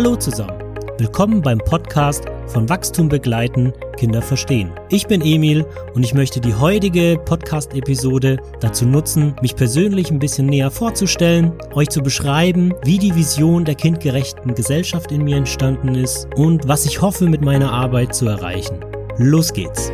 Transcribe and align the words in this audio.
Hallo 0.00 0.16
zusammen. 0.16 0.58
Willkommen 0.96 1.42
beim 1.42 1.58
Podcast 1.58 2.24
von 2.46 2.70
Wachstum 2.70 3.10
begleiten, 3.10 3.74
Kinder 3.98 4.22
verstehen. 4.22 4.72
Ich 4.88 5.06
bin 5.06 5.20
Emil 5.20 5.66
und 5.92 6.02
ich 6.02 6.14
möchte 6.14 6.40
die 6.40 6.54
heutige 6.54 7.20
Podcast-Episode 7.22 8.38
dazu 8.60 8.86
nutzen, 8.86 9.36
mich 9.42 9.54
persönlich 9.54 10.10
ein 10.10 10.18
bisschen 10.18 10.46
näher 10.46 10.70
vorzustellen, 10.70 11.52
euch 11.74 11.90
zu 11.90 12.00
beschreiben, 12.00 12.72
wie 12.82 12.96
die 12.96 13.14
Vision 13.14 13.66
der 13.66 13.74
kindgerechten 13.74 14.54
Gesellschaft 14.54 15.12
in 15.12 15.22
mir 15.22 15.36
entstanden 15.36 15.94
ist 15.94 16.28
und 16.34 16.66
was 16.66 16.86
ich 16.86 17.02
hoffe 17.02 17.26
mit 17.26 17.42
meiner 17.42 17.70
Arbeit 17.70 18.14
zu 18.14 18.26
erreichen. 18.26 18.80
Los 19.18 19.52
geht's! 19.52 19.92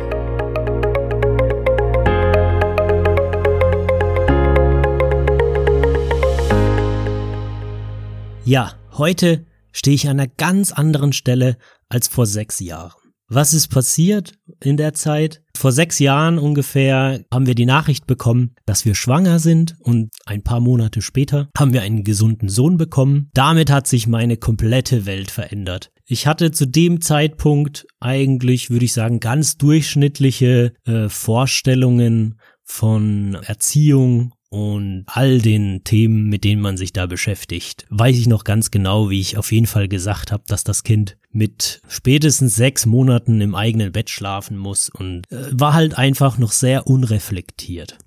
Ja, 8.45 8.71
heute 8.97 9.46
stehe 9.77 9.95
ich 9.95 10.09
an 10.09 10.19
einer 10.19 10.27
ganz 10.27 10.71
anderen 10.71 11.13
Stelle 11.13 11.57
als 11.87 12.07
vor 12.07 12.25
sechs 12.25 12.59
Jahren. 12.59 12.99
Was 13.29 13.53
ist 13.53 13.67
passiert 13.67 14.39
in 14.63 14.77
der 14.77 14.93
Zeit? 14.93 15.41
Vor 15.55 15.73
sechs 15.73 15.99
Jahren 15.99 16.39
ungefähr 16.39 17.25
haben 17.31 17.45
wir 17.45 17.55
die 17.55 17.65
Nachricht 17.65 18.07
bekommen, 18.07 18.55
dass 18.65 18.85
wir 18.85 18.95
schwanger 18.95 19.39
sind 19.39 19.75
und 19.81 20.09
ein 20.25 20.43
paar 20.43 20.61
Monate 20.61 21.01
später 21.01 21.49
haben 21.57 21.73
wir 21.73 21.81
einen 21.81 22.05
gesunden 22.05 22.47
Sohn 22.47 22.77
bekommen. 22.77 23.29
Damit 23.33 23.69
hat 23.69 23.85
sich 23.85 24.07
meine 24.07 24.37
komplette 24.37 25.05
Welt 25.05 25.29
verändert. 25.29 25.91
Ich 26.05 26.25
hatte 26.25 26.51
zu 26.51 26.65
dem 26.65 27.01
Zeitpunkt 27.01 27.85
eigentlich, 27.99 28.69
würde 28.69 28.85
ich 28.85 28.93
sagen, 28.93 29.19
ganz 29.19 29.57
durchschnittliche 29.57 30.73
äh, 30.85 31.09
Vorstellungen 31.09 32.39
von 32.63 33.35
Erziehung 33.43 34.31
und 34.49 35.03
all 35.07 35.39
den 35.39 35.83
Themen, 35.83 36.29
mit 36.29 36.43
denen 36.43 36.61
man 36.61 36.77
sich 36.77 36.93
da 36.93 37.05
beschäftigt, 37.05 37.85
weiß 37.89 38.17
ich 38.17 38.27
noch 38.27 38.43
ganz 38.43 38.71
genau, 38.71 39.09
wie 39.09 39.19
ich 39.19 39.37
auf 39.37 39.51
jeden 39.51 39.67
Fall 39.67 39.87
gesagt 39.87 40.31
habe, 40.31 40.43
dass 40.47 40.63
das 40.63 40.83
Kind 40.83 41.17
mit 41.31 41.81
spätestens 41.87 42.55
sechs 42.55 42.85
Monaten 42.85 43.41
im 43.41 43.55
eigenen 43.55 43.91
Bett 43.91 44.09
schlafen 44.09 44.57
muss 44.57 44.89
und 44.89 45.29
äh, 45.31 45.45
war 45.51 45.73
halt 45.73 45.97
einfach 45.97 46.37
noch 46.37 46.51
sehr 46.51 46.87
unreflektiert. 46.87 47.97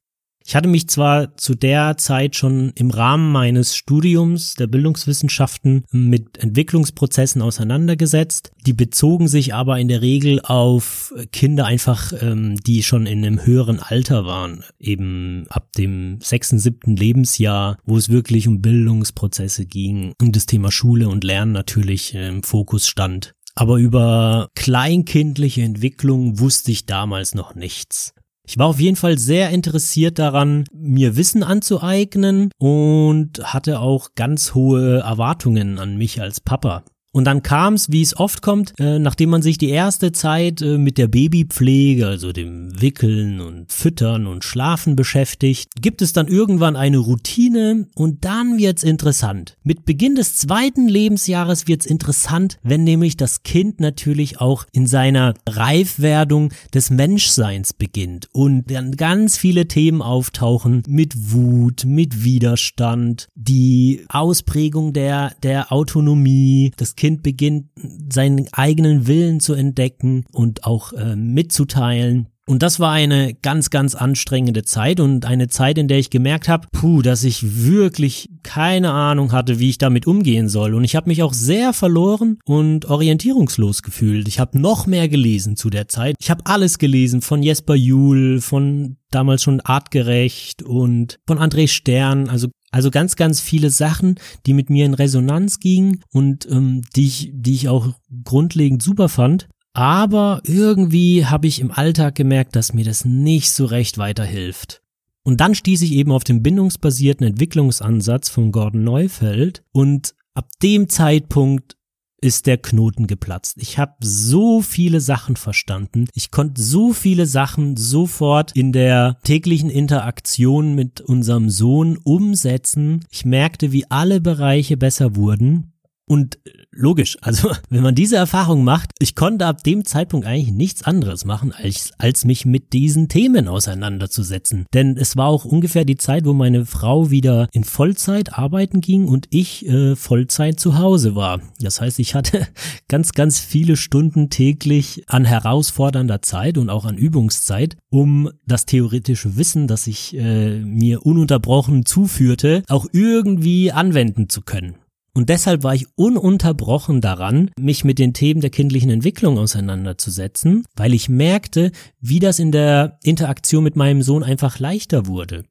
Ich 0.50 0.56
hatte 0.56 0.68
mich 0.68 0.88
zwar 0.88 1.36
zu 1.36 1.54
der 1.54 1.96
Zeit 1.96 2.34
schon 2.34 2.72
im 2.74 2.90
Rahmen 2.90 3.30
meines 3.30 3.76
Studiums 3.76 4.56
der 4.56 4.66
Bildungswissenschaften 4.66 5.84
mit 5.92 6.38
Entwicklungsprozessen 6.38 7.40
auseinandergesetzt, 7.40 8.50
die 8.66 8.72
bezogen 8.72 9.28
sich 9.28 9.54
aber 9.54 9.78
in 9.78 9.86
der 9.86 10.02
Regel 10.02 10.40
auf 10.40 11.14
Kinder 11.30 11.66
einfach, 11.66 12.12
ähm, 12.20 12.56
die 12.56 12.82
schon 12.82 13.06
in 13.06 13.24
einem 13.24 13.46
höheren 13.46 13.78
Alter 13.78 14.26
waren, 14.26 14.64
eben 14.80 15.46
ab 15.50 15.70
dem 15.74 16.18
sechsten, 16.20 16.58
siebten 16.58 16.96
Lebensjahr, 16.96 17.78
wo 17.84 17.96
es 17.96 18.08
wirklich 18.08 18.48
um 18.48 18.60
Bildungsprozesse 18.60 19.66
ging 19.66 20.14
und 20.20 20.34
das 20.34 20.46
Thema 20.46 20.72
Schule 20.72 21.08
und 21.08 21.22
Lernen 21.22 21.52
natürlich 21.52 22.12
im 22.12 22.42
Fokus 22.42 22.88
stand. 22.88 23.34
Aber 23.54 23.76
über 23.76 24.48
kleinkindliche 24.56 25.62
Entwicklung 25.62 26.40
wusste 26.40 26.72
ich 26.72 26.86
damals 26.86 27.36
noch 27.36 27.54
nichts. 27.54 28.14
Ich 28.50 28.58
war 28.58 28.66
auf 28.66 28.80
jeden 28.80 28.96
Fall 28.96 29.16
sehr 29.16 29.50
interessiert 29.50 30.18
daran, 30.18 30.64
mir 30.72 31.14
Wissen 31.14 31.44
anzueignen 31.44 32.50
und 32.58 33.38
hatte 33.44 33.78
auch 33.78 34.16
ganz 34.16 34.54
hohe 34.54 34.98
Erwartungen 34.98 35.78
an 35.78 35.96
mich 35.96 36.20
als 36.20 36.40
Papa. 36.40 36.82
Und 37.12 37.24
dann 37.24 37.42
kam 37.42 37.74
es, 37.74 37.90
wie 37.90 38.02
es 38.02 38.16
oft 38.16 38.40
kommt, 38.40 38.72
äh, 38.78 39.00
nachdem 39.00 39.30
man 39.30 39.42
sich 39.42 39.58
die 39.58 39.70
erste 39.70 40.12
Zeit 40.12 40.62
äh, 40.62 40.78
mit 40.78 40.96
der 40.96 41.08
Babypflege, 41.08 42.06
also 42.06 42.32
dem 42.32 42.80
Wickeln 42.80 43.40
und 43.40 43.72
Füttern 43.72 44.28
und 44.28 44.44
Schlafen 44.44 44.94
beschäftigt, 44.94 45.70
gibt 45.80 46.02
es 46.02 46.12
dann 46.12 46.28
irgendwann 46.28 46.76
eine 46.76 46.98
Routine 46.98 47.88
und 47.96 48.24
dann 48.24 48.58
wird's 48.58 48.84
interessant. 48.84 49.56
Mit 49.64 49.84
Beginn 49.84 50.14
des 50.14 50.36
zweiten 50.36 50.86
Lebensjahres 50.86 51.66
wird's 51.66 51.86
interessant, 51.86 52.58
wenn 52.62 52.84
nämlich 52.84 53.16
das 53.16 53.42
Kind 53.42 53.80
natürlich 53.80 54.40
auch 54.40 54.66
in 54.70 54.86
seiner 54.86 55.34
Reifwerdung 55.48 56.52
des 56.72 56.90
Menschseins 56.90 57.72
beginnt 57.72 58.28
und 58.32 58.70
dann 58.70 58.92
ganz 58.92 59.36
viele 59.36 59.66
Themen 59.66 60.00
auftauchen 60.00 60.84
mit 60.86 61.32
Wut, 61.32 61.84
mit 61.84 62.22
Widerstand, 62.22 63.28
die 63.34 64.04
Ausprägung 64.08 64.92
der, 64.92 65.32
der 65.42 65.72
Autonomie, 65.72 66.70
das 66.76 66.94
Kind 67.00 67.22
beginnt, 67.22 67.70
seinen 68.12 68.46
eigenen 68.52 69.06
Willen 69.06 69.40
zu 69.40 69.54
entdecken 69.54 70.26
und 70.32 70.64
auch 70.64 70.92
äh, 70.92 71.16
mitzuteilen. 71.16 72.28
Und 72.46 72.62
das 72.62 72.78
war 72.78 72.92
eine 72.92 73.32
ganz, 73.32 73.70
ganz 73.70 73.94
anstrengende 73.94 74.64
Zeit 74.64 75.00
und 75.00 75.24
eine 75.24 75.48
Zeit, 75.48 75.78
in 75.78 75.88
der 75.88 75.98
ich 75.98 76.10
gemerkt 76.10 76.46
habe, 76.46 76.68
puh, 76.72 77.00
dass 77.00 77.24
ich 77.24 77.64
wirklich 77.64 78.28
keine 78.42 78.90
Ahnung 78.90 79.32
hatte, 79.32 79.58
wie 79.58 79.70
ich 79.70 79.78
damit 79.78 80.06
umgehen 80.06 80.50
soll. 80.50 80.74
Und 80.74 80.84
ich 80.84 80.94
habe 80.94 81.08
mich 81.08 81.22
auch 81.22 81.32
sehr 81.32 81.72
verloren 81.72 82.38
und 82.44 82.84
orientierungslos 82.84 83.82
gefühlt. 83.82 84.28
Ich 84.28 84.38
habe 84.38 84.60
noch 84.60 84.86
mehr 84.86 85.08
gelesen 85.08 85.56
zu 85.56 85.70
der 85.70 85.88
Zeit. 85.88 86.16
Ich 86.20 86.30
habe 86.30 86.44
alles 86.44 86.76
gelesen 86.76 87.22
von 87.22 87.42
Jesper 87.42 87.76
Juhl, 87.76 88.42
von 88.42 88.98
damals 89.10 89.42
schon 89.42 89.62
artgerecht 89.62 90.62
und 90.62 91.18
von 91.26 91.38
André 91.38 91.66
Stern, 91.66 92.28
also 92.28 92.48
also 92.70 92.90
ganz, 92.90 93.16
ganz 93.16 93.40
viele 93.40 93.70
Sachen, 93.70 94.16
die 94.46 94.54
mit 94.54 94.70
mir 94.70 94.86
in 94.86 94.94
Resonanz 94.94 95.60
gingen 95.60 96.02
und 96.12 96.46
ähm, 96.50 96.82
die, 96.94 97.06
ich, 97.06 97.30
die 97.32 97.54
ich 97.54 97.68
auch 97.68 97.88
grundlegend 98.24 98.82
super 98.82 99.08
fand. 99.08 99.48
Aber 99.72 100.40
irgendwie 100.44 101.26
habe 101.26 101.46
ich 101.46 101.60
im 101.60 101.70
Alltag 101.70 102.14
gemerkt, 102.14 102.56
dass 102.56 102.72
mir 102.72 102.84
das 102.84 103.04
nicht 103.04 103.50
so 103.52 103.64
recht 103.64 103.98
weiterhilft. 103.98 104.82
Und 105.22 105.40
dann 105.40 105.54
stieß 105.54 105.82
ich 105.82 105.92
eben 105.92 106.12
auf 106.12 106.24
den 106.24 106.42
bindungsbasierten 106.42 107.26
Entwicklungsansatz 107.26 108.28
von 108.28 108.52
Gordon 108.52 108.84
Neufeld 108.84 109.62
und 109.72 110.14
ab 110.34 110.48
dem 110.62 110.88
Zeitpunkt 110.88 111.76
ist 112.20 112.46
der 112.46 112.58
Knoten 112.58 113.06
geplatzt. 113.06 113.56
Ich 113.58 113.78
habe 113.78 113.94
so 114.00 114.60
viele 114.60 115.00
Sachen 115.00 115.36
verstanden. 115.36 116.06
Ich 116.14 116.30
konnte 116.30 116.60
so 116.60 116.92
viele 116.92 117.26
Sachen 117.26 117.76
sofort 117.76 118.52
in 118.54 118.72
der 118.72 119.18
täglichen 119.24 119.70
Interaktion 119.70 120.74
mit 120.74 121.00
unserem 121.00 121.50
Sohn 121.50 121.98
umsetzen. 122.02 123.04
Ich 123.10 123.24
merkte, 123.24 123.72
wie 123.72 123.90
alle 123.90 124.20
Bereiche 124.20 124.76
besser 124.76 125.16
wurden. 125.16 125.72
Und 126.10 126.40
logisch, 126.72 127.16
also 127.22 127.52
wenn 127.68 127.84
man 127.84 127.94
diese 127.94 128.16
Erfahrung 128.16 128.64
macht, 128.64 128.90
ich 128.98 129.14
konnte 129.14 129.46
ab 129.46 129.62
dem 129.62 129.84
Zeitpunkt 129.84 130.26
eigentlich 130.26 130.52
nichts 130.52 130.82
anderes 130.82 131.24
machen, 131.24 131.52
als, 131.52 131.92
als 131.98 132.24
mich 132.24 132.44
mit 132.44 132.72
diesen 132.72 133.08
Themen 133.08 133.46
auseinanderzusetzen. 133.46 134.66
Denn 134.74 134.96
es 134.96 135.16
war 135.16 135.28
auch 135.28 135.44
ungefähr 135.44 135.84
die 135.84 135.96
Zeit, 135.96 136.24
wo 136.24 136.32
meine 136.32 136.66
Frau 136.66 137.12
wieder 137.12 137.48
in 137.52 137.62
Vollzeit 137.62 138.36
arbeiten 138.36 138.80
ging 138.80 139.06
und 139.06 139.28
ich 139.30 139.64
äh, 139.68 139.94
Vollzeit 139.94 140.58
zu 140.58 140.78
Hause 140.78 141.14
war. 141.14 141.40
Das 141.60 141.80
heißt, 141.80 142.00
ich 142.00 142.16
hatte 142.16 142.48
ganz, 142.88 143.12
ganz 143.12 143.38
viele 143.38 143.76
Stunden 143.76 144.30
täglich 144.30 145.04
an 145.06 145.24
herausfordernder 145.24 146.22
Zeit 146.22 146.58
und 146.58 146.70
auch 146.70 146.86
an 146.86 146.98
Übungszeit, 146.98 147.76
um 147.88 148.30
das 148.48 148.66
theoretische 148.66 149.36
Wissen, 149.36 149.68
das 149.68 149.86
ich 149.86 150.16
äh, 150.16 150.58
mir 150.58 151.06
ununterbrochen 151.06 151.86
zuführte, 151.86 152.64
auch 152.66 152.86
irgendwie 152.92 153.70
anwenden 153.70 154.28
zu 154.28 154.40
können. 154.40 154.74
Und 155.12 155.28
deshalb 155.28 155.62
war 155.62 155.74
ich 155.74 155.86
ununterbrochen 155.96 157.00
daran, 157.00 157.50
mich 157.58 157.84
mit 157.84 157.98
den 157.98 158.14
Themen 158.14 158.40
der 158.40 158.50
kindlichen 158.50 158.90
Entwicklung 158.90 159.38
auseinanderzusetzen, 159.38 160.64
weil 160.76 160.94
ich 160.94 161.08
merkte, 161.08 161.72
wie 162.00 162.20
das 162.20 162.38
in 162.38 162.52
der 162.52 162.98
Interaktion 163.02 163.64
mit 163.64 163.76
meinem 163.76 164.02
Sohn 164.02 164.22
einfach 164.22 164.58
leichter 164.58 165.06
wurde. 165.06 165.44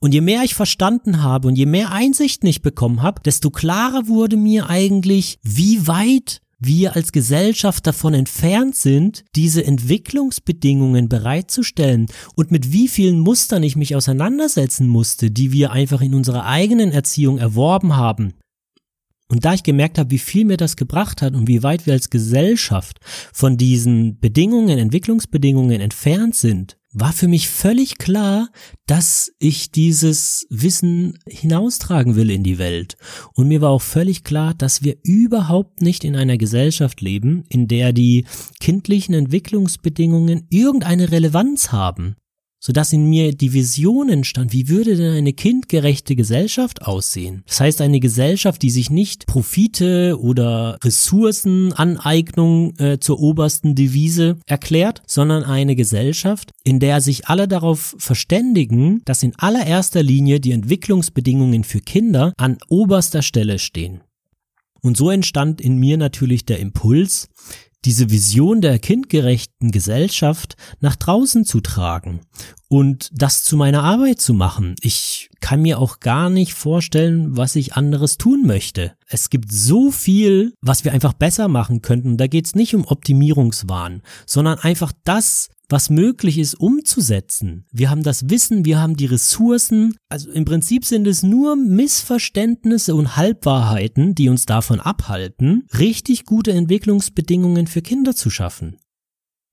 Und 0.00 0.12
je 0.12 0.20
mehr 0.20 0.42
ich 0.42 0.54
verstanden 0.54 1.22
habe 1.22 1.46
und 1.46 1.56
je 1.56 1.66
mehr 1.66 1.92
Einsichten 1.92 2.48
ich 2.48 2.62
bekommen 2.62 3.02
habe, 3.02 3.22
desto 3.22 3.50
klarer 3.50 4.08
wurde 4.08 4.36
mir 4.36 4.68
eigentlich, 4.68 5.38
wie 5.42 5.86
weit 5.86 6.40
wir 6.58 6.96
als 6.96 7.12
Gesellschaft 7.12 7.86
davon 7.86 8.14
entfernt 8.14 8.74
sind, 8.74 9.24
diese 9.36 9.64
Entwicklungsbedingungen 9.64 11.08
bereitzustellen 11.08 12.06
und 12.34 12.50
mit 12.50 12.72
wie 12.72 12.88
vielen 12.88 13.20
Mustern 13.20 13.62
ich 13.62 13.76
mich 13.76 13.94
auseinandersetzen 13.94 14.88
musste, 14.88 15.30
die 15.30 15.52
wir 15.52 15.70
einfach 15.70 16.00
in 16.00 16.14
unserer 16.14 16.46
eigenen 16.46 16.90
Erziehung 16.90 17.38
erworben 17.38 17.96
haben, 17.96 18.34
und 19.30 19.44
da 19.44 19.54
ich 19.54 19.62
gemerkt 19.62 19.98
habe, 19.98 20.10
wie 20.10 20.18
viel 20.18 20.44
mir 20.44 20.56
das 20.56 20.76
gebracht 20.76 21.20
hat 21.20 21.34
und 21.34 21.48
wie 21.48 21.62
weit 21.62 21.86
wir 21.86 21.92
als 21.92 22.10
Gesellschaft 22.10 22.98
von 23.32 23.56
diesen 23.56 24.18
Bedingungen, 24.18 24.78
Entwicklungsbedingungen 24.78 25.80
entfernt 25.80 26.34
sind, 26.34 26.78
war 26.92 27.12
für 27.12 27.28
mich 27.28 27.48
völlig 27.48 27.98
klar, 27.98 28.48
dass 28.86 29.30
ich 29.38 29.70
dieses 29.70 30.46
Wissen 30.48 31.18
hinaustragen 31.28 32.16
will 32.16 32.30
in 32.30 32.42
die 32.42 32.58
Welt. 32.58 32.96
Und 33.34 33.48
mir 33.48 33.60
war 33.60 33.70
auch 33.70 33.82
völlig 33.82 34.24
klar, 34.24 34.54
dass 34.54 34.82
wir 34.82 34.96
überhaupt 35.02 35.82
nicht 35.82 36.04
in 36.04 36.16
einer 36.16 36.38
Gesellschaft 36.38 37.02
leben, 37.02 37.44
in 37.50 37.68
der 37.68 37.92
die 37.92 38.24
kindlichen 38.58 39.14
Entwicklungsbedingungen 39.14 40.46
irgendeine 40.48 41.10
Relevanz 41.10 41.70
haben 41.70 42.16
sodass 42.60 42.92
in 42.92 43.08
mir 43.08 43.34
die 43.34 43.52
Vision 43.52 44.08
entstand, 44.08 44.52
wie 44.52 44.68
würde 44.68 44.96
denn 44.96 45.14
eine 45.14 45.32
kindgerechte 45.32 46.16
Gesellschaft 46.16 46.82
aussehen? 46.82 47.42
Das 47.46 47.60
heißt, 47.60 47.80
eine 47.80 48.00
Gesellschaft, 48.00 48.62
die 48.62 48.70
sich 48.70 48.90
nicht 48.90 49.26
Profite 49.26 50.18
oder 50.20 50.78
Ressourcenaneignung 50.82 52.76
äh, 52.78 52.98
zur 52.98 53.20
obersten 53.20 53.74
Devise 53.74 54.38
erklärt, 54.46 55.02
sondern 55.06 55.44
eine 55.44 55.76
Gesellschaft, 55.76 56.50
in 56.64 56.80
der 56.80 57.00
sich 57.00 57.28
alle 57.28 57.48
darauf 57.48 57.94
verständigen, 57.98 59.02
dass 59.04 59.22
in 59.22 59.34
allererster 59.36 60.02
Linie 60.02 60.40
die 60.40 60.52
Entwicklungsbedingungen 60.52 61.64
für 61.64 61.80
Kinder 61.80 62.32
an 62.36 62.58
oberster 62.68 63.22
Stelle 63.22 63.58
stehen. 63.58 64.00
Und 64.80 64.96
so 64.96 65.10
entstand 65.10 65.60
in 65.60 65.78
mir 65.78 65.96
natürlich 65.96 66.44
der 66.44 66.60
Impuls, 66.60 67.28
diese 67.84 68.10
Vision 68.10 68.60
der 68.60 68.78
kindgerechten 68.78 69.70
Gesellschaft 69.70 70.56
nach 70.80 70.96
draußen 70.96 71.44
zu 71.44 71.60
tragen 71.60 72.20
und 72.68 73.10
das 73.12 73.44
zu 73.44 73.56
meiner 73.56 73.82
Arbeit 73.82 74.20
zu 74.20 74.34
machen. 74.34 74.74
Ich 74.80 75.30
kann 75.40 75.62
mir 75.62 75.78
auch 75.78 76.00
gar 76.00 76.28
nicht 76.28 76.54
vorstellen, 76.54 77.36
was 77.36 77.56
ich 77.56 77.74
anderes 77.74 78.18
tun 78.18 78.46
möchte. 78.46 78.94
Es 79.06 79.30
gibt 79.30 79.52
so 79.52 79.90
viel, 79.90 80.54
was 80.60 80.84
wir 80.84 80.92
einfach 80.92 81.12
besser 81.12 81.48
machen 81.48 81.80
könnten. 81.80 82.16
Da 82.16 82.26
geht 82.26 82.46
es 82.46 82.54
nicht 82.54 82.74
um 82.74 82.84
Optimierungswahn, 82.84 84.02
sondern 84.26 84.58
einfach 84.58 84.92
das 85.04 85.48
was 85.68 85.90
möglich 85.90 86.38
ist, 86.38 86.54
umzusetzen. 86.54 87.66
Wir 87.70 87.90
haben 87.90 88.02
das 88.02 88.30
Wissen, 88.30 88.64
wir 88.64 88.80
haben 88.80 88.96
die 88.96 89.06
Ressourcen. 89.06 89.96
Also 90.08 90.30
im 90.30 90.44
Prinzip 90.44 90.84
sind 90.84 91.06
es 91.06 91.22
nur 91.22 91.56
Missverständnisse 91.56 92.94
und 92.94 93.16
Halbwahrheiten, 93.16 94.14
die 94.14 94.28
uns 94.28 94.46
davon 94.46 94.80
abhalten, 94.80 95.66
richtig 95.78 96.24
gute 96.24 96.52
Entwicklungsbedingungen 96.52 97.66
für 97.66 97.82
Kinder 97.82 98.14
zu 98.14 98.30
schaffen. 98.30 98.78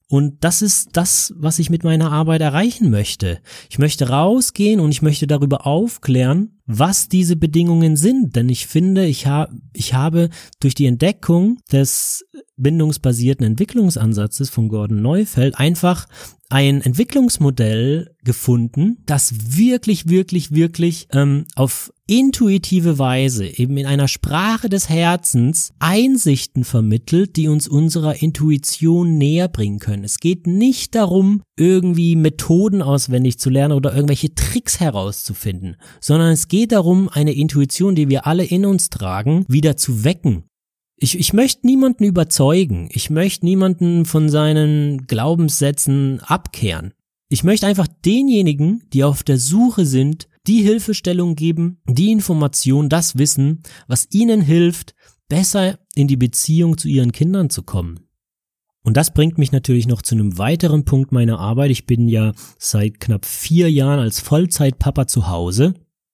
Und 0.08 0.44
das 0.44 0.62
ist 0.62 0.90
das, 0.94 1.34
was 1.36 1.58
ich 1.58 1.72
mit 1.72 1.84
meiner 1.84 2.12
Arbeit 2.12 2.42
erreichen 2.42 2.92
möchte. 2.92 3.40
Ich 3.70 3.80
möchte 3.80 4.10
rausgehen 4.10 4.80
und 4.80 4.92
ich 4.92 5.02
möchte 5.02 5.26
darüber 5.26 5.66
aufklären, 5.66 6.62
was 6.66 7.10
diese 7.10 7.36
Bedingungen 7.36 7.96
sind. 7.96 8.36
Denn 8.36 8.50
ich 8.50 8.68
finde, 8.68 9.06
ich, 9.06 9.28
ha 9.28 9.48
ich 9.74 9.94
habe 9.94 10.30
durch 10.60 10.76
die 10.76 10.86
Entdeckung 10.86 11.58
des 11.72 12.26
bindungsbasierten 12.58 13.46
Entwicklungsansatzes 13.46 14.50
von 14.50 14.70
Gordon 14.70 15.02
Neufeld 15.02 15.58
einfach 15.58 16.08
ein 16.50 16.82
Entwicklungsmodell 16.82 18.16
gefunden, 18.24 18.98
das 19.06 19.58
wirklich, 19.58 20.08
wirklich, 20.08 20.52
wirklich 20.52 21.08
ähm, 21.12 21.46
auf 21.56 21.92
intuitive 22.08 23.00
Weise, 23.00 23.48
eben 23.48 23.78
in 23.78 23.88
einer 23.88 24.08
Sprache 24.08 24.70
des 24.70 24.90
Herzens, 24.90 25.74
Einsichten 25.80 26.64
vermittelt, 26.64 27.36
die 27.36 27.48
uns 27.48 27.68
unserer 27.68 28.22
Intuition 28.22 29.18
näher 29.18 29.48
bringen 29.48 29.80
können. 29.80 30.04
Es 30.04 30.20
geht 30.20 30.46
nicht 30.46 30.94
darum, 30.94 31.42
irgendwie 31.58 32.16
Methoden 32.16 32.82
auswendig 32.82 33.40
zu 33.40 33.50
lernen 33.50 33.74
oder 33.74 33.94
irgendwelche 33.94 34.34
Tricks 34.36 34.80
herauszufinden, 34.80 35.78
sondern 36.02 36.32
es 36.32 36.48
geht 36.48 36.72
darum, 36.72 37.10
eine 37.10 37.34
Intuition, 37.34 37.96
die 37.96 38.10
wir 38.10 38.28
alle 38.28 38.44
in 38.44 38.66
uns 38.66 38.90
tragen, 38.90 39.46
wieder 39.48 39.78
zu 39.78 40.04
wecken 40.04 40.44
ich, 40.98 41.20
ich 41.20 41.34
möchte 41.34 41.68
niemanden 41.68 42.04
überzeugen. 42.06 42.90
Ich 42.92 43.10
möchte 43.10 43.46
niemanden 43.46 44.06
von 44.06 44.30
seinen 44.30 45.08
Glaubenssätzen 45.08 46.22
abkehren. 46.22 46.94
Ich 47.30 47.44
möchte 47.44 47.68
einfach 47.68 47.88
denjenigen, 47.88 48.84
die 48.94 49.04
auf 49.04 49.24
der 49.24 49.38
Suche 49.38 49.86
sind, 49.86 50.28
die 50.48 50.62
Hilfestellung 50.62 51.36
geben, 51.36 51.82
die 51.88 52.12
Information, 52.12 52.88
das 52.88 53.18
Wissen, 53.18 53.64
was 53.88 54.08
ihnen 54.12 54.42
hilft, 54.42 54.94
besser 55.28 55.80
in 55.96 56.08
die 56.08 56.18
Beziehung 56.18 56.78
zu 56.78 56.88
ihren 56.88 57.12
Kindern 57.12 57.50
zu 57.50 57.64
kommen. 57.64 58.05
Und 58.86 58.96
das 58.96 59.12
bringt 59.12 59.40
mich 59.40 59.52
natürlich 59.52 59.88
noch 59.88 60.04
zu 60.04 60.14
einem 60.14 60.38
weiteren 60.38 60.86
Punkt 60.86 61.12
meiner 61.12 61.40
Arbeit. 61.40 61.72
Ich 61.72 61.88
bin 61.88 62.08
ja 62.08 62.34
seit 62.60 63.00
knapp 63.00 63.26
vier 63.26 63.70
Jahren 63.72 64.00
als 64.00 64.20
Vollzeitpapa 64.20 65.08
zu 65.08 65.28
Hause. 65.28 65.74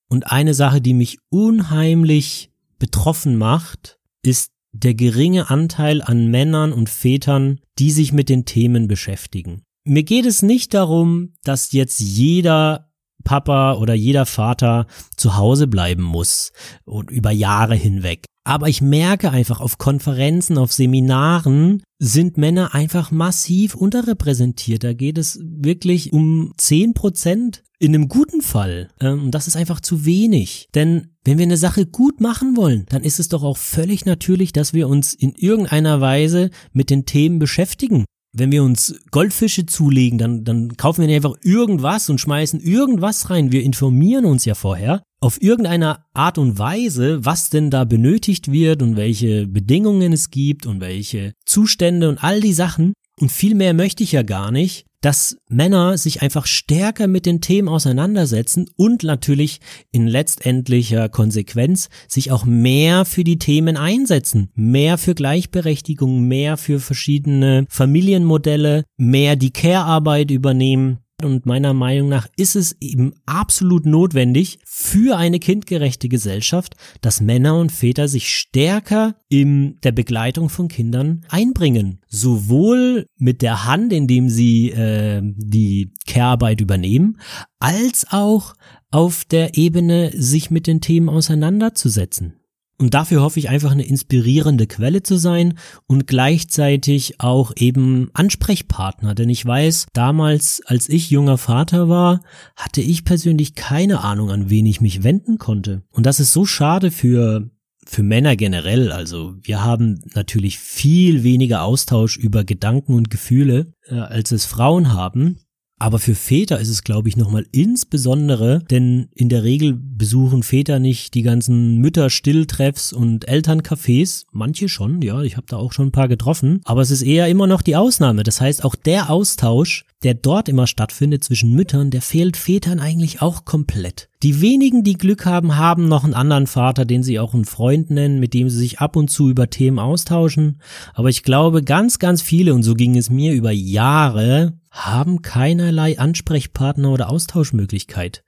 Und 0.09 0.31
eine 0.31 0.53
Sache, 0.53 0.79
die 0.79 0.93
mich 0.93 1.19
unheimlich 1.29 2.49
betroffen 2.79 3.37
macht, 3.37 3.99
ist 4.23 4.51
der 4.71 4.93
geringe 4.93 5.49
Anteil 5.49 6.01
an 6.01 6.27
Männern 6.27 6.71
und 6.71 6.89
Vätern, 6.89 7.59
die 7.77 7.91
sich 7.91 8.13
mit 8.13 8.29
den 8.29 8.45
Themen 8.45 8.87
beschäftigen. 8.87 9.63
Mir 9.83 10.03
geht 10.03 10.25
es 10.25 10.41
nicht 10.41 10.73
darum, 10.73 11.33
dass 11.43 11.73
jetzt 11.73 11.99
jeder 11.99 12.89
Papa 13.25 13.73
oder 13.73 13.93
jeder 13.93 14.25
Vater 14.25 14.87
zu 15.17 15.35
Hause 15.35 15.67
bleiben 15.67 16.03
muss 16.03 16.53
und 16.85 17.11
über 17.11 17.31
Jahre 17.31 17.75
hinweg. 17.75 18.25
Aber 18.43 18.69
ich 18.69 18.81
merke 18.81 19.31
einfach 19.31 19.61
auf 19.61 19.77
Konferenzen, 19.77 20.57
auf 20.57 20.73
Seminaren 20.73 21.83
sind 21.99 22.37
Männer 22.37 22.73
einfach 22.73 23.11
massiv 23.11 23.75
unterrepräsentiert. 23.75 24.83
Da 24.83 24.93
geht 24.93 25.19
es 25.19 25.39
wirklich 25.43 26.11
um 26.11 26.53
zehn 26.57 26.95
Prozent 26.95 27.63
in 27.77 27.93
einem 27.93 28.07
guten 28.07 28.41
Fall. 28.41 28.89
Ähm, 28.99 29.25
und 29.25 29.31
das 29.31 29.47
ist 29.47 29.55
einfach 29.55 29.79
zu 29.79 30.05
wenig. 30.05 30.67
Denn 30.73 31.09
wenn 31.23 31.37
wir 31.37 31.45
eine 31.45 31.57
Sache 31.57 31.85
gut 31.85 32.19
machen 32.19 32.57
wollen, 32.57 32.85
dann 32.89 33.03
ist 33.03 33.19
es 33.19 33.29
doch 33.29 33.43
auch 33.43 33.57
völlig 33.57 34.05
natürlich, 34.05 34.53
dass 34.53 34.73
wir 34.73 34.87
uns 34.87 35.13
in 35.13 35.33
irgendeiner 35.35 36.01
Weise 36.01 36.49
mit 36.73 36.89
den 36.89 37.05
Themen 37.05 37.37
beschäftigen. 37.37 38.05
Wenn 38.33 38.51
wir 38.51 38.63
uns 38.63 38.95
Goldfische 39.11 39.65
zulegen, 39.65 40.17
dann, 40.17 40.43
dann 40.45 40.77
kaufen 40.77 41.05
wir 41.05 41.13
einfach 41.13 41.35
irgendwas 41.43 42.09
und 42.09 42.19
schmeißen 42.19 42.61
irgendwas 42.61 43.29
rein. 43.29 43.51
Wir 43.51 43.63
informieren 43.63 44.25
uns 44.25 44.45
ja 44.45 44.55
vorher 44.55 45.03
auf 45.19 45.41
irgendeine 45.41 45.99
Art 46.13 46.37
und 46.37 46.57
Weise, 46.57 47.23
was 47.25 47.49
denn 47.49 47.69
da 47.69 47.83
benötigt 47.83 48.51
wird 48.51 48.81
und 48.81 48.95
welche 48.95 49.47
Bedingungen 49.47 50.13
es 50.13 50.31
gibt 50.31 50.65
und 50.65 50.79
welche 50.79 51.33
Zustände 51.45 52.09
und 52.09 52.23
all 52.23 52.39
die 52.41 52.53
Sachen. 52.53 52.93
Und 53.21 53.31
viel 53.31 53.53
mehr 53.53 53.75
möchte 53.75 54.03
ich 54.03 54.13
ja 54.13 54.23
gar 54.23 54.51
nicht, 54.51 54.87
dass 55.01 55.37
Männer 55.47 55.97
sich 55.97 56.23
einfach 56.23 56.47
stärker 56.47 57.05
mit 57.05 57.27
den 57.27 57.39
Themen 57.39 57.67
auseinandersetzen 57.67 58.67
und 58.77 59.03
natürlich 59.03 59.59
in 59.91 60.07
letztendlicher 60.07 61.07
Konsequenz 61.07 61.89
sich 62.07 62.31
auch 62.31 62.45
mehr 62.45 63.05
für 63.05 63.23
die 63.23 63.37
Themen 63.37 63.77
einsetzen. 63.77 64.49
Mehr 64.55 64.97
für 64.97 65.13
Gleichberechtigung, 65.13 66.21
mehr 66.27 66.57
für 66.57 66.79
verschiedene 66.79 67.65
Familienmodelle, 67.69 68.85
mehr 68.97 69.35
die 69.35 69.51
Care-Arbeit 69.51 70.31
übernehmen. 70.31 71.00
Und 71.25 71.45
meiner 71.45 71.73
Meinung 71.73 72.09
nach 72.09 72.27
ist 72.35 72.55
es 72.55 72.75
eben 72.79 73.13
absolut 73.25 73.85
notwendig 73.85 74.59
für 74.65 75.17
eine 75.17 75.39
kindgerechte 75.39 76.09
Gesellschaft, 76.09 76.75
dass 77.01 77.21
Männer 77.21 77.57
und 77.57 77.71
Väter 77.71 78.07
sich 78.07 78.29
stärker 78.29 79.15
in 79.29 79.79
der 79.81 79.91
Begleitung 79.91 80.49
von 80.49 80.67
Kindern 80.67 81.25
einbringen. 81.29 81.99
Sowohl 82.07 83.05
mit 83.17 83.41
der 83.41 83.65
Hand, 83.65 83.93
indem 83.93 84.29
sie 84.29 84.71
äh, 84.71 85.21
die 85.23 85.91
Care-Arbeit 86.07 86.61
übernehmen, 86.61 87.19
als 87.59 88.05
auch 88.09 88.53
auf 88.91 89.23
der 89.23 89.57
Ebene, 89.57 90.11
sich 90.13 90.51
mit 90.51 90.67
den 90.67 90.81
Themen 90.81 91.09
auseinanderzusetzen. 91.09 92.40
Und 92.81 92.95
dafür 92.95 93.21
hoffe 93.21 93.37
ich 93.37 93.47
einfach 93.47 93.71
eine 93.71 93.85
inspirierende 93.85 94.65
Quelle 94.65 95.03
zu 95.03 95.17
sein 95.17 95.53
und 95.85 96.07
gleichzeitig 96.07 97.19
auch 97.19 97.51
eben 97.55 98.09
Ansprechpartner. 98.13 99.13
Denn 99.13 99.29
ich 99.29 99.45
weiß, 99.45 99.85
damals, 99.93 100.63
als 100.65 100.89
ich 100.89 101.11
junger 101.11 101.37
Vater 101.37 101.89
war, 101.89 102.21
hatte 102.55 102.81
ich 102.81 103.05
persönlich 103.05 103.53
keine 103.53 104.01
Ahnung, 104.03 104.31
an 104.31 104.49
wen 104.49 104.65
ich 104.65 104.81
mich 104.81 105.03
wenden 105.03 105.37
konnte. 105.37 105.83
Und 105.91 106.07
das 106.07 106.19
ist 106.19 106.33
so 106.33 106.45
schade 106.45 106.89
für 106.89 107.51
für 107.83 108.03
Männer 108.03 108.35
generell, 108.35 108.91
also 108.91 109.35
wir 109.41 109.63
haben 109.63 110.01
natürlich 110.13 110.59
viel 110.59 111.23
weniger 111.23 111.63
Austausch 111.63 112.15
über 112.15 112.43
Gedanken 112.43 112.93
und 112.93 113.09
Gefühle, 113.09 113.73
äh, 113.87 113.95
als 113.95 114.31
es 114.31 114.45
Frauen 114.45 114.93
haben. 114.93 115.39
Aber 115.81 115.97
für 115.97 116.13
Väter 116.13 116.59
ist 116.59 116.69
es, 116.69 116.83
glaube 116.83 117.09
ich, 117.09 117.17
nochmal 117.17 117.47
insbesondere, 117.51 118.59
denn 118.69 119.07
in 119.15 119.29
der 119.29 119.43
Regel 119.43 119.73
besuchen 119.73 120.43
Väter 120.43 120.77
nicht 120.77 121.15
die 121.15 121.23
ganzen 121.23 121.77
Mütter-Stilltreffs 121.77 122.93
und 122.93 123.27
Elterncafés. 123.27 124.25
Manche 124.31 124.69
schon, 124.69 125.01
ja, 125.01 125.23
ich 125.23 125.37
habe 125.37 125.47
da 125.49 125.57
auch 125.57 125.73
schon 125.73 125.87
ein 125.87 125.91
paar 125.91 126.07
getroffen. 126.07 126.61
Aber 126.65 126.81
es 126.81 126.91
ist 126.91 127.01
eher 127.01 127.29
immer 127.29 127.47
noch 127.47 127.63
die 127.63 127.75
Ausnahme. 127.75 128.21
Das 128.21 128.39
heißt, 128.39 128.63
auch 128.63 128.75
der 128.75 129.09
Austausch, 129.09 129.85
der 130.03 130.13
dort 130.13 130.49
immer 130.49 130.67
stattfindet 130.67 131.23
zwischen 131.23 131.53
Müttern, 131.53 131.91
der 131.91 132.01
fehlt 132.01 132.37
Vätern 132.37 132.79
eigentlich 132.79 133.21
auch 133.21 133.45
komplett. 133.45 134.09
Die 134.23 134.41
wenigen, 134.41 134.83
die 134.83 134.97
Glück 134.97 135.25
haben, 135.25 135.57
haben 135.57 135.87
noch 135.87 136.03
einen 136.03 136.13
anderen 136.13 136.47
Vater, 136.47 136.85
den 136.85 137.03
sie 137.03 137.19
auch 137.19 137.33
einen 137.33 137.45
Freund 137.45 137.91
nennen, 137.91 138.19
mit 138.19 138.33
dem 138.33 138.49
sie 138.49 138.57
sich 138.57 138.79
ab 138.79 138.95
und 138.95 139.09
zu 139.09 139.29
über 139.29 139.49
Themen 139.49 139.79
austauschen. 139.79 140.61
Aber 140.93 141.09
ich 141.09 141.23
glaube, 141.23 141.63
ganz, 141.63 141.99
ganz 141.99 142.21
viele, 142.21 142.53
und 142.53 142.63
so 142.63 142.73
ging 142.73 142.97
es 142.97 143.09
mir 143.09 143.33
über 143.33 143.51
Jahre, 143.51 144.57
haben 144.71 145.21
keinerlei 145.21 145.99
Ansprechpartner 145.99 146.91
oder 146.91 147.09
Austauschmöglichkeit. 147.09 148.23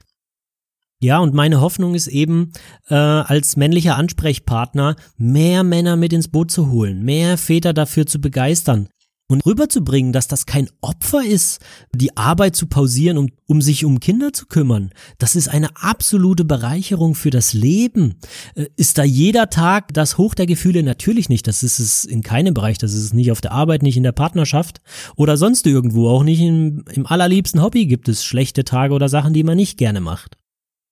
Ja, 1.04 1.20
und 1.20 1.34
meine 1.34 1.60
Hoffnung 1.60 1.96
ist 1.96 2.08
eben, 2.08 2.54
äh, 2.88 2.96
als 2.96 3.58
männlicher 3.58 3.98
Ansprechpartner 3.98 4.96
mehr 5.18 5.64
Männer 5.64 5.98
mit 5.98 6.14
ins 6.14 6.30
Boot 6.30 6.50
zu 6.50 6.72
holen, 6.72 7.04
mehr 7.04 7.38
Väter 7.38 7.74
dafür 7.74 8.06
zu 8.06 8.22
begeistern, 8.22 8.88
und 9.28 9.46
rüberzubringen, 9.46 10.14
dass 10.14 10.28
das 10.28 10.46
kein 10.46 10.70
Opfer 10.82 11.24
ist, 11.24 11.60
die 11.94 12.16
Arbeit 12.18 12.56
zu 12.56 12.68
pausieren, 12.68 13.18
um, 13.18 13.30
um 13.48 13.62
sich 13.62 13.86
um 13.86 14.00
Kinder 14.00 14.34
zu 14.34 14.46
kümmern. 14.46 14.92
Das 15.18 15.36
ist 15.36 15.48
eine 15.48 15.70
absolute 15.76 16.46
Bereicherung 16.46 17.16
für 17.16 17.30
das 17.30 17.54
Leben. 17.54 18.16
Äh, 18.56 18.68
ist 18.76 18.98
da 18.98 19.04
jeder 19.04 19.50
Tag 19.50 19.94
das 19.94 20.18
Hoch 20.18 20.36
der 20.36 20.46
Gefühle? 20.46 20.84
Natürlich 20.84 21.30
nicht. 21.30 21.48
Das 21.48 21.64
ist 21.64 21.80
es 21.80 22.06
in 22.06 22.22
keinem 22.22 22.54
Bereich. 22.54 22.78
Das 22.78 22.94
ist 22.94 23.04
es 23.04 23.14
nicht 23.14 23.32
auf 23.32 23.42
der 23.42 23.54
Arbeit, 23.54 23.82
nicht 23.82 23.98
in 23.98 24.04
der 24.04 24.12
Partnerschaft 24.12 24.82
oder 25.16 25.38
sonst 25.38 25.66
irgendwo. 25.66 26.10
Auch 26.10 26.24
nicht 26.24 26.42
im, 26.42 26.84
im 26.92 27.06
allerliebsten 27.06 27.62
Hobby 27.62 27.86
gibt 27.86 28.10
es 28.10 28.24
schlechte 28.24 28.64
Tage 28.64 28.94
oder 28.94 29.10
Sachen, 29.10 29.34
die 29.34 29.44
man 29.44 29.56
nicht 29.56 29.78
gerne 29.78 30.02
macht. 30.02 30.38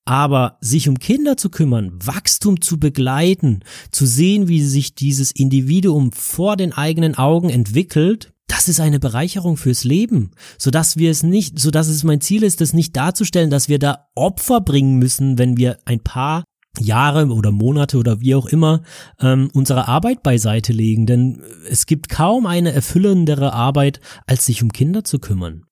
Aber 0.05 0.57
sich 0.61 0.89
um 0.89 0.97
Kinder 0.97 1.37
zu 1.37 1.49
kümmern, 1.49 1.91
Wachstum 2.03 2.61
zu 2.61 2.79
begleiten, 2.79 3.63
zu 3.91 4.05
sehen, 4.05 4.47
wie 4.47 4.63
sich 4.63 4.95
dieses 4.95 5.31
Individuum 5.31 6.11
vor 6.11 6.57
den 6.57 6.73
eigenen 6.73 7.15
Augen 7.15 7.49
entwickelt, 7.49 8.33
das 8.47 8.67
ist 8.67 8.79
eine 8.79 8.99
Bereicherung 8.99 9.57
fürs 9.57 9.83
Leben, 9.83 10.31
sodass 10.57 10.97
wir 10.97 11.09
es 11.09 11.23
nicht, 11.23 11.57
sodass 11.57 11.87
es 11.87 12.03
mein 12.03 12.19
Ziel 12.19 12.43
ist, 12.43 12.61
das 12.61 12.73
nicht 12.73 12.95
darzustellen, 12.97 13.49
dass 13.49 13.69
wir 13.69 13.79
da 13.79 14.07
Opfer 14.13 14.59
bringen 14.59 14.97
müssen, 14.97 15.37
wenn 15.37 15.55
wir 15.55 15.77
ein 15.85 16.01
Paar 16.01 16.43
Jahre 16.79 17.27
oder 17.27 17.51
Monate 17.51 17.97
oder 17.97 18.21
wie 18.21 18.35
auch 18.35 18.45
immer 18.45 18.81
ähm, 19.19 19.49
unsere 19.53 19.87
Arbeit 19.87 20.23
beiseite 20.23 20.73
legen, 20.73 21.05
denn 21.05 21.41
es 21.69 21.85
gibt 21.85 22.09
kaum 22.09 22.45
eine 22.45 22.71
erfüllendere 22.71 23.53
Arbeit, 23.53 23.99
als 24.25 24.45
sich 24.45 24.63
um 24.63 24.71
Kinder 24.71 25.03
zu 25.03 25.19
kümmern. 25.19 25.65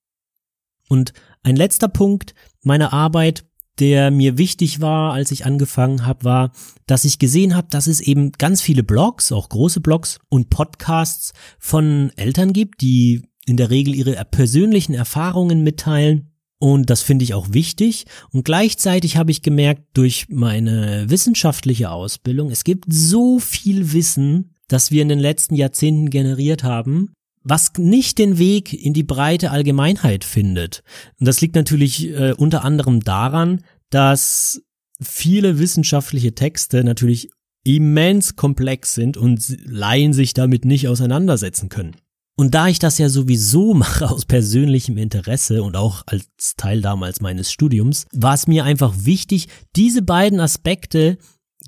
Und 0.89 1.13
ein 1.43 1.55
letzter 1.55 1.87
Punkt 1.87 2.33
meiner 2.63 2.91
Arbeit, 2.91 3.45
der 3.77 4.11
mir 4.11 4.37
wichtig 4.37 4.81
war, 4.81 5.13
als 5.13 5.31
ich 5.31 5.45
angefangen 5.45 6.05
habe, 6.05 6.23
war, 6.23 6.51
dass 6.85 7.05
ich 7.05 7.19
gesehen 7.19 7.55
habe, 7.55 7.67
dass 7.69 7.87
es 7.87 8.01
eben 8.01 8.31
ganz 8.33 8.61
viele 8.61 8.83
Blogs, 8.83 9.31
auch 9.31 9.49
große 9.49 9.79
Blogs 9.79 10.19
und 10.29 10.49
Podcasts 10.49 11.33
von 11.59 12.11
Eltern 12.15 12.53
gibt, 12.53 12.81
die 12.81 13.21
in 13.45 13.57
der 13.57 13.69
Regel 13.69 13.95
ihre 13.95 14.23
persönlichen 14.25 14.93
Erfahrungen 14.93 15.63
mitteilen 15.63 16.29
und 16.59 16.89
das 16.89 17.01
finde 17.01 17.23
ich 17.23 17.33
auch 17.33 17.53
wichtig. 17.53 18.05
Und 18.31 18.43
gleichzeitig 18.43 19.15
habe 19.15 19.31
ich 19.31 19.41
gemerkt, 19.41 19.83
durch 19.93 20.27
meine 20.29 21.09
wissenschaftliche 21.09 21.89
Ausbildung, 21.89 22.51
es 22.51 22.65
gibt 22.65 22.85
so 22.89 23.39
viel 23.39 23.93
Wissen, 23.93 24.55
das 24.67 24.91
wir 24.91 25.01
in 25.01 25.07
den 25.07 25.19
letzten 25.19 25.55
Jahrzehnten 25.55 26.09
generiert 26.09 26.63
haben, 26.63 27.13
was 27.49 27.73
nicht 27.77 28.17
den 28.17 28.37
Weg 28.37 28.73
in 28.73 28.93
die 28.93 29.03
breite 29.03 29.51
Allgemeinheit 29.51 30.23
findet. 30.23 30.83
Und 31.19 31.27
das 31.27 31.41
liegt 31.41 31.55
natürlich 31.55 32.09
äh, 32.09 32.33
unter 32.33 32.63
anderem 32.63 33.01
daran, 33.01 33.63
dass 33.89 34.61
viele 35.01 35.59
wissenschaftliche 35.59 36.35
Texte 36.35 36.83
natürlich 36.83 37.29
immens 37.63 38.35
komplex 38.35 38.93
sind 38.93 39.17
und 39.17 39.57
Laien 39.65 40.13
sich 40.13 40.33
damit 40.33 40.65
nicht 40.65 40.87
auseinandersetzen 40.87 41.69
können. 41.69 41.95
Und 42.35 42.55
da 42.55 42.69
ich 42.69 42.79
das 42.79 42.97
ja 42.97 43.09
sowieso 43.09 43.73
mache 43.73 44.09
aus 44.09 44.25
persönlichem 44.25 44.97
Interesse 44.97 45.63
und 45.63 45.75
auch 45.75 46.03
als 46.05 46.55
Teil 46.55 46.81
damals 46.81 47.19
meines 47.19 47.51
Studiums, 47.51 48.05
war 48.13 48.33
es 48.33 48.47
mir 48.47 48.63
einfach 48.63 48.93
wichtig, 48.99 49.47
diese 49.75 50.01
beiden 50.01 50.39
Aspekte 50.39 51.17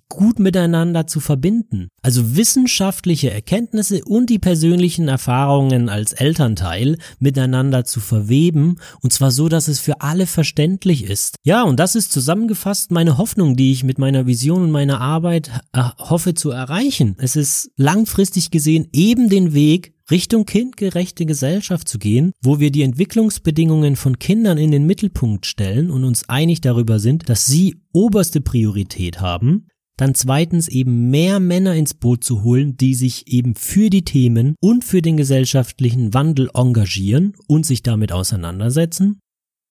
gut 0.09 0.39
miteinander 0.39 1.07
zu 1.07 1.19
verbinden. 1.19 1.87
Also 2.01 2.35
wissenschaftliche 2.35 3.31
Erkenntnisse 3.31 4.03
und 4.03 4.29
die 4.29 4.39
persönlichen 4.39 5.07
Erfahrungen 5.07 5.89
als 5.89 6.13
Elternteil 6.13 6.97
miteinander 7.19 7.85
zu 7.85 7.99
verweben 7.99 8.75
und 9.01 9.13
zwar 9.13 9.31
so, 9.31 9.47
dass 9.47 9.67
es 9.67 9.79
für 9.79 10.01
alle 10.01 10.27
verständlich 10.27 11.05
ist. 11.05 11.35
Ja, 11.43 11.63
und 11.63 11.79
das 11.79 11.95
ist 11.95 12.11
zusammengefasst 12.11 12.91
meine 12.91 13.17
Hoffnung, 13.17 13.55
die 13.55 13.71
ich 13.71 13.83
mit 13.83 13.99
meiner 13.99 14.27
Vision 14.27 14.63
und 14.63 14.71
meiner 14.71 14.99
Arbeit 14.99 15.49
äh, 15.71 15.81
hoffe 15.97 16.33
zu 16.33 16.51
erreichen. 16.51 17.15
Es 17.17 17.35
ist 17.35 17.71
langfristig 17.77 18.51
gesehen 18.51 18.89
eben 18.91 19.29
den 19.29 19.53
Weg 19.53 19.93
Richtung 20.11 20.45
kindgerechte 20.45 21.25
Gesellschaft 21.25 21.87
zu 21.87 21.97
gehen, 21.97 22.33
wo 22.43 22.59
wir 22.59 22.69
die 22.69 22.81
Entwicklungsbedingungen 22.81 23.95
von 23.95 24.19
Kindern 24.19 24.57
in 24.57 24.71
den 24.71 24.85
Mittelpunkt 24.85 25.45
stellen 25.45 25.89
und 25.89 26.03
uns 26.03 26.27
einig 26.27 26.59
darüber 26.59 26.99
sind, 26.99 27.29
dass 27.29 27.45
sie 27.45 27.81
oberste 27.93 28.41
Priorität 28.41 29.21
haben, 29.21 29.67
dann 30.01 30.15
zweitens 30.15 30.67
eben 30.67 31.11
mehr 31.11 31.39
Männer 31.39 31.75
ins 31.75 31.93
Boot 31.93 32.23
zu 32.23 32.43
holen, 32.43 32.75
die 32.75 32.95
sich 32.95 33.27
eben 33.27 33.53
für 33.53 33.89
die 33.91 34.03
Themen 34.03 34.55
und 34.59 34.83
für 34.83 35.01
den 35.01 35.15
gesellschaftlichen 35.15 36.13
Wandel 36.13 36.49
engagieren 36.55 37.33
und 37.47 37.65
sich 37.65 37.83
damit 37.83 38.11
auseinandersetzen. 38.11 39.19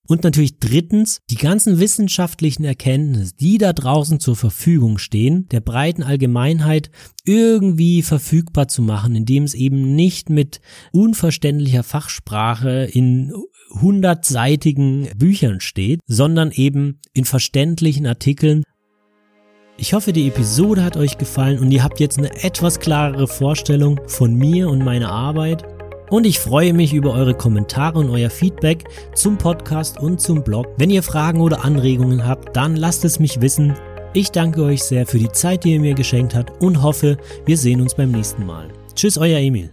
Und 0.07 0.25
natürlich 0.25 0.59
drittens, 0.59 1.19
die 1.31 1.37
ganzen 1.37 1.79
wissenschaftlichen 1.79 2.65
Erkenntnisse, 2.65 3.35
die 3.39 3.59
da 3.59 3.73
draußen 3.73 4.19
zur 4.19 4.35
Verfügung 4.35 4.99
stehen, 4.99 5.47
der 5.51 5.61
breiten 5.61 6.03
Allgemeinheit 6.03 6.91
irgendwie 7.25 8.03
verfügbar 8.03 8.67
zu 8.67 8.83
machen, 8.83 9.15
indem 9.15 9.45
es 9.45 9.55
eben 9.55 9.95
nicht 9.95 10.31
mit 10.31 10.61
unverständlicher 10.93 11.85
Fachsprache 11.85 12.89
in 12.93 13.33
hundertseitigen 13.71 15.09
Büchern 15.17 15.61
steht, 15.61 16.01
sondern 16.07 16.51
eben 16.51 16.99
in 17.13 17.25
verständlichen 17.25 18.07
Artikeln. 18.07 18.65
Ich 19.83 19.95
hoffe, 19.95 20.13
die 20.13 20.29
Episode 20.29 20.85
hat 20.85 20.99
euch 20.99 21.17
gefallen 21.17 21.59
und 21.59 21.71
ihr 21.71 21.83
habt 21.83 22.01
jetzt 22.01 22.19
eine 22.19 22.45
etwas 22.45 22.81
klarere 22.81 23.27
Vorstellung 23.27 23.99
von 24.09 24.35
mir 24.35 24.69
und 24.69 24.85
meiner 24.85 25.11
Arbeit. 25.11 25.65
Und 26.11 26.27
ich 26.27 26.39
freue 26.39 26.75
mich 26.75 26.93
über 26.93 27.15
eure 27.15 27.33
Kommentare 27.33 27.99
und 27.99 28.11
euer 28.11 28.29
Feedback 28.29 28.85
zum 29.15 29.39
Podcast 29.39 29.99
und 29.99 30.21
zum 30.21 30.45
Blog. 30.45 30.67
Wenn 30.77 30.91
ihr 30.91 31.03
Fragen 31.03 31.41
oder 31.41 31.65
Anregungen 31.65 32.27
habt, 32.27 32.55
dann 32.55 32.77
lasst 32.77 33.07
es 33.07 33.19
mich 33.21 33.41
wissen. 33.41 33.73
Ich 34.13 34.31
danke 34.31 34.65
euch 34.65 34.83
sehr 34.83 35.07
für 35.07 35.19
die 35.19 35.33
Zeit, 35.33 35.65
die 35.65 35.73
ihr 35.73 35.81
mir 35.81 35.95
geschenkt 35.95 36.35
habt 36.35 36.63
und 36.63 36.83
hoffe, 36.83 37.17
wir 37.47 37.57
sehen 37.57 37.81
uns 37.81 37.95
beim 37.95 38.11
nächsten 38.11 38.45
Mal. 38.45 38.69
Tschüss, 38.95 39.17
euer 39.17 39.39
Emil. 39.39 39.71